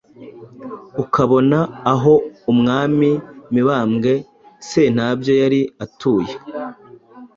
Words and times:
ukabona 1.03 1.59
aho 1.93 2.13
umwami 2.51 3.09
Mibambwe 3.53 4.13
Sentabyo 4.69 5.33
yari 5.41 5.61
atuye 5.83 6.33